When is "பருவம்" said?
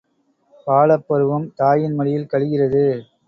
1.07-1.47